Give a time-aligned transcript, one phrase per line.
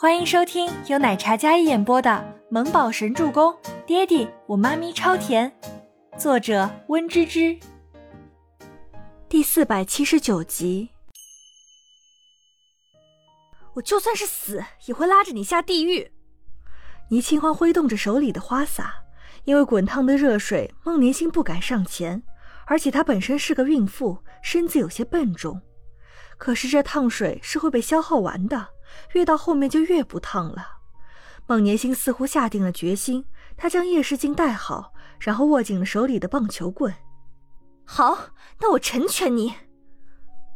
[0.00, 2.10] 欢迎收听由奶茶嘉一演播的
[2.48, 3.52] 《萌宝神助攻》，
[3.84, 5.54] 爹地我妈咪超甜，
[6.16, 7.54] 作者温芝芝。
[9.28, 10.88] 第四百七十九集。
[13.74, 16.10] 我就算是死，也会拉着你下地狱。
[17.10, 18.94] 倪清欢挥动着手里的花洒，
[19.44, 22.22] 因为滚烫的热水，孟年星不敢上前，
[22.64, 25.60] 而且她本身是个孕妇，身子有些笨重。
[26.38, 28.68] 可是这烫水是会被消耗完的。
[29.12, 30.78] 越到后面就越不烫了。
[31.46, 33.24] 孟年星似乎下定了决心，
[33.56, 36.94] 他将夜视镜戴好，然后握紧了手里的棒球棍。
[37.84, 38.16] 好，
[38.60, 39.54] 那我成全你！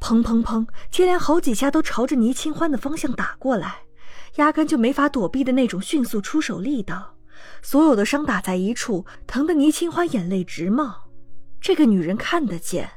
[0.00, 3.82] 砰砰砰，接连好几下都朝着倪清欢的方向打过来，
[4.36, 7.16] 压根就没法躲避的那种迅速出手力道。
[7.60, 11.10] 所有的伤打在一处，疼得倪清欢眼泪直冒。
[11.60, 12.88] 这个女人看得见，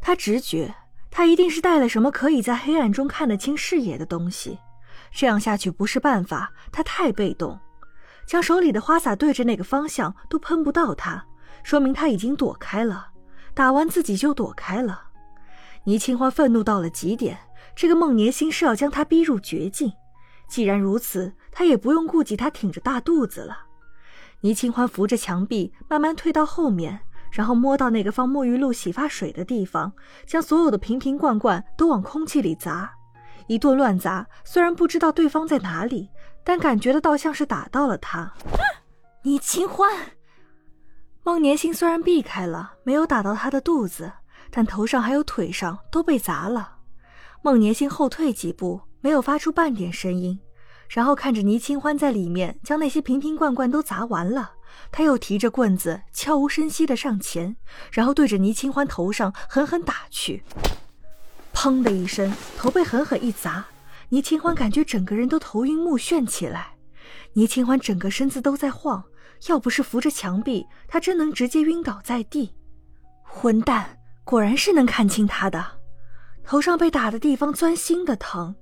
[0.00, 0.74] 她直觉。
[1.16, 4.58] 他一定是带了什么可以在黑暗中看得清视野的东西，
[5.12, 6.52] 这样下去不是办法。
[6.72, 7.56] 他太被动，
[8.26, 11.24] 将手里的花洒对着那个方向都喷不到他，
[11.62, 13.10] 说明他已经躲开了。
[13.54, 15.04] 打完自己就躲开了。
[15.84, 17.38] 倪清欢愤怒到了极点，
[17.76, 19.92] 这个孟年星是要将他逼入绝境。
[20.48, 23.56] 既然如此，他也不用顾及他挺着大肚子了。
[24.40, 27.02] 倪清欢扶着墙壁，慢慢退到后面。
[27.34, 29.92] 然后摸到那个放沐浴露、洗发水的地方，
[30.24, 32.88] 将所有的瓶瓶罐罐都往空气里砸，
[33.48, 34.24] 一顿乱砸。
[34.44, 36.08] 虽然不知道对方在哪里，
[36.44, 38.32] 但感觉得到像是打到了他。
[39.24, 39.90] 倪清欢，
[41.24, 44.12] 孟年星虽然避开了，没有打到他的肚子，
[44.52, 46.76] 但头上还有腿上都被砸了。
[47.42, 50.38] 孟年星后退几步，没有发出半点声音，
[50.88, 54.52] 然后看着倪清欢在里面将那些瓶瓶罐罐都砸完了。
[54.90, 57.56] 他又提着棍子，悄无声息地上前，
[57.90, 60.42] 然后对着倪清欢头上狠狠打去。
[61.52, 63.64] 砰的一声，头被狠狠一砸，
[64.08, 66.74] 倪清欢感觉整个人都头晕目眩起来。
[67.34, 69.02] 倪清欢整个身子都在晃，
[69.48, 72.54] 要不是扶着墙壁，他真能直接晕倒在地。
[73.22, 75.64] 混蛋，果然是能看清他的。
[76.44, 78.54] 头上被打的地方钻心的疼，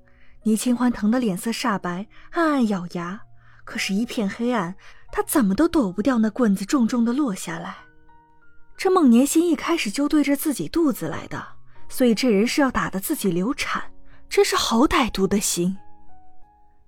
[0.45, 3.21] 倪清欢疼得脸色煞白，暗暗咬牙。
[3.65, 4.75] 可是，一片黑暗。
[5.13, 7.77] 他怎么都躲不掉那棍子重重的落下来。
[8.79, 11.47] 这孟年心一开始就对着自己肚子来的，
[11.89, 13.93] 所以这人是要打得自己流产，
[14.29, 15.77] 真是好歹毒的心。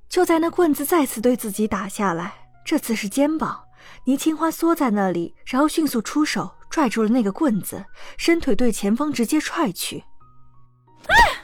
[0.08, 2.32] 就在那棍子再次对自己打下来，
[2.64, 3.62] 这次是肩膀，
[4.04, 7.84] 倪清欢缩在那里，然后迅速出手拽住了那个棍子，
[8.16, 10.02] 伸腿对前方直接踹去。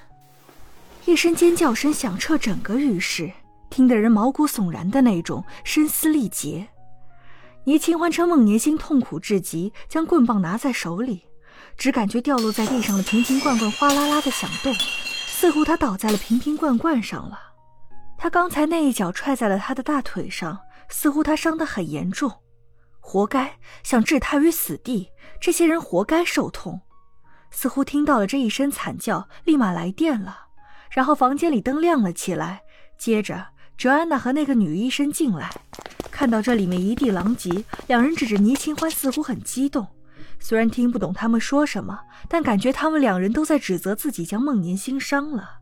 [1.04, 3.30] 一声尖叫声响彻整个浴室。
[3.70, 6.68] 听得人毛骨悚然的那种，声嘶力竭。
[7.64, 11.24] 倪清欢趁孟年星痛苦至极，将棍棒拿在手里，
[11.76, 17.38] 只感觉掉落在地上的瓶瓶罐罐哗啦啦的响动，似乎他倒在了瓶瓶罐罐上了。
[18.18, 22.30] 他刚才那一脚踹在了他的大腿上，似乎他伤得很严重，
[22.98, 25.08] 活该，想置他于死地。
[25.40, 26.80] 这些人活该受痛。
[27.50, 30.46] 似乎听到了这一声惨叫，立马来电了，
[30.90, 32.62] 然后房间里灯亮了起来，
[32.98, 33.46] 接着。
[33.80, 35.50] 卓安娜和那个女医生进来，
[36.10, 39.86] 看到这里面一地狼藉，两人指着倪清欢，似乎很激动。
[40.38, 41.98] 虽然听不懂他们说什么，
[42.28, 45.60] 但感觉他们两人都在指责自己将孟年星伤了。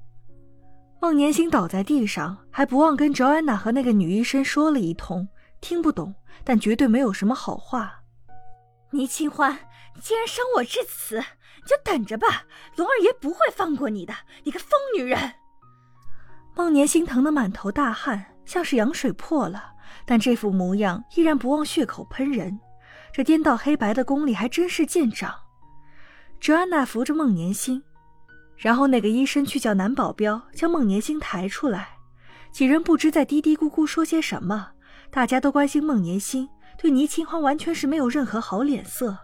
[1.01, 5.29] 孟年星倒在地上，还不忘跟卓安娜和那个女医生说了一通，
[5.61, 6.13] 听不懂，
[6.43, 8.01] 但绝对没有什么好话。
[8.91, 9.57] 倪清欢，
[9.95, 14.13] 你既然伤我至此，你就等着吧，龙二爷不会放过你的，
[14.43, 15.35] 你个疯女人！
[16.59, 19.63] 孟年心疼得满头大汗，像是羊水破了，
[20.05, 22.59] 但这副模样依然不忘血口喷人。
[23.13, 25.33] 这颠倒黑白的功力还真是见长。
[26.41, 27.81] 哲安娜扶着孟年心，
[28.57, 31.91] 然后那个医生去叫男保镖将孟年心抬出来。
[32.51, 34.71] 几人不知在嘀嘀咕咕说些什么，
[35.13, 39.17] 大家都关心孟年心，对倪清欢完全是没有任何好脸色。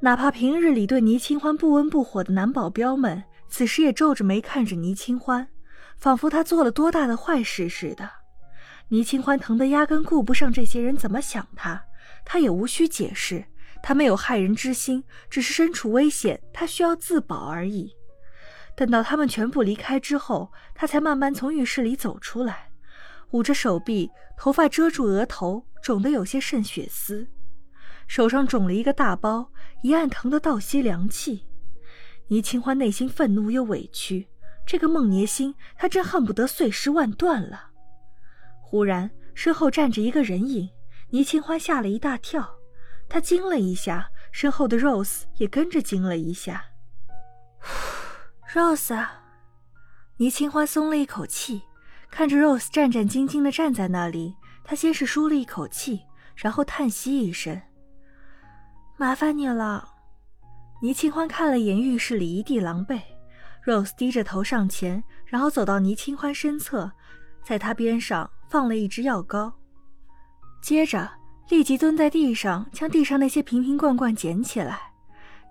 [0.00, 5.46] 哪怕平日里对倪清欢不温不火的男保镖们，此时也皱着眉看着倪清欢。
[5.96, 8.08] 仿佛他做了多大的坏事似的，
[8.88, 11.84] 倪清欢疼得压根顾不上这些人怎么想他，
[12.24, 13.44] 他也无需解释，
[13.82, 17.92] 他没有害人之心，只是身处危险，他需要自保而已。
[18.76, 22.70] 等到他们全部离开之后，他才慢慢从浴室里走出来，
[23.30, 27.26] 捂着手臂，头发遮住额头，肿得有些渗血丝，
[28.06, 29.50] 手上肿了一个大包，
[29.82, 31.46] 一按疼得倒吸凉气。
[32.28, 34.28] 倪清欢内心愤怒又委屈。
[34.66, 37.70] 这个孟年星，他真恨不得碎尸万段了。
[38.60, 40.68] 忽然，身后站着一个人影，
[41.10, 42.56] 倪清欢吓了一大跳，
[43.08, 46.64] 他惊了一下，身后的 Rose 也跟着惊了一下。
[48.52, 49.06] Rose，
[50.16, 51.62] 倪清欢松了一口气，
[52.10, 54.34] 看着 Rose 战战兢兢地站在那里，
[54.64, 56.02] 他先是舒了一口气，
[56.34, 57.62] 然后叹息一声
[58.98, 59.90] ：“麻烦你了。”
[60.82, 63.00] 倪清欢看了眼浴室里一地狼狈
[63.66, 66.90] ，Rose 低着头上前，然后走到倪清欢身侧，
[67.44, 69.52] 在他边上放了一支药膏，
[70.62, 71.10] 接着
[71.48, 74.80] 立即蹲在地上，将地上那些瓶瓶罐罐捡起来。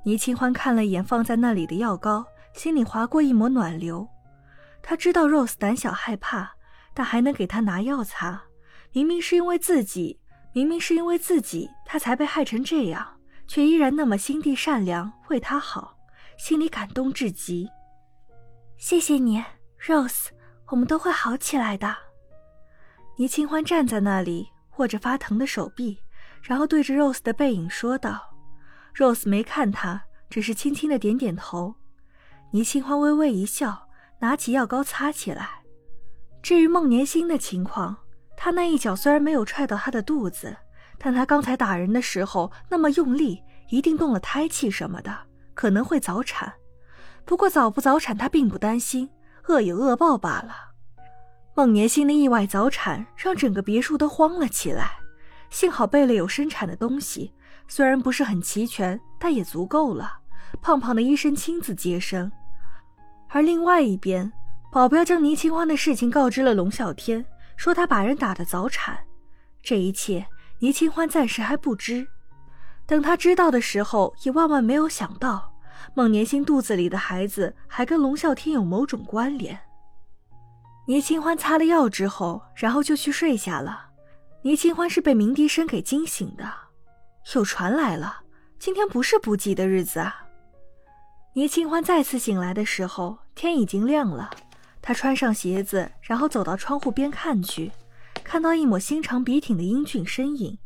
[0.06, 4.08] 倪清欢看了一眼放在那里的药膏，心里划过一抹暖流。
[4.82, 6.52] 他知道 Rose 胆小害怕，
[6.94, 8.42] 但还能给他拿药擦。
[8.94, 10.20] 明明是因为自己，
[10.54, 13.06] 明明是因为自己，他才被害成这样。
[13.48, 15.96] 却依然那么心地善良，为他好，
[16.38, 17.70] 心里感动至极。
[18.78, 19.44] 谢谢你
[19.80, 20.28] ，Rose，
[20.68, 21.96] 我们都会好起来的。
[23.18, 25.98] 倪清欢站在那里，握着发疼的手臂，
[26.42, 28.36] 然后对着 Rose 的背影说道
[28.96, 31.76] ：“Rose 没看他，只是轻轻的点点头。”
[32.52, 33.88] 倪清欢微微一笑，
[34.20, 35.64] 拿起药膏擦起来。
[36.44, 37.98] 至于孟年星的情况，
[38.38, 40.56] 他那一脚虽然没有踹到他的肚子。
[40.98, 45.14] 但他刚才打人的时候那么用力，一定动了胎气什么的，
[45.54, 46.52] 可能会早产。
[47.26, 49.10] 不过早不早产他并不担心，
[49.48, 50.56] 恶有恶报罢了。
[51.56, 54.92] 孟年星的意外早产让整个别墅都慌了起来，
[55.50, 57.34] 幸好贝勒有生产的东西，
[57.68, 60.20] 虽然不是很齐全，但也足够了。
[60.62, 62.32] 胖胖的医生亲自接生，
[63.30, 64.32] 而另外一边，
[64.72, 67.26] 保镖将倪清欢的事情告知了龙啸天，
[67.56, 68.98] 说他把人打的早产，
[69.64, 70.26] 这一切。
[70.60, 72.08] 倪清欢暂时还不知，
[72.86, 75.52] 等他知道的时候，也万万没有想到，
[75.94, 79.60] 孟年星肚子里的孩子还跟龙啸天有某种关联。
[80.88, 83.90] 倪清欢擦了药之后，然后就去睡下了。
[84.44, 86.48] 倪清欢是被鸣笛声给惊醒的，
[87.34, 88.22] 有船来了，
[88.60, 90.26] 今天不是不济的日子啊！
[91.34, 94.30] 倪清欢再次醒来的时候，天已经亮了。
[94.82, 97.72] 他穿上鞋子，然后走到窗户边看去。
[98.24, 100.60] 看到一抹心长笔挺的英俊身影，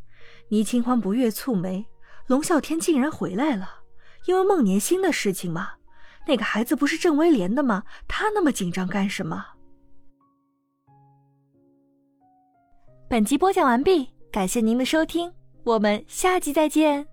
[0.50, 1.86] 倪清欢不悦蹙眉。
[2.28, 3.79] 龙啸天竟然回来了，
[4.26, 5.72] 因为孟年星的事情嘛？
[6.28, 7.84] 那个孩子不是郑威廉的吗？
[8.08, 9.46] 他那么紧张干什么？
[13.10, 15.34] 本集播讲完毕，感谢您的收听，
[15.64, 17.08] 我们下集再见。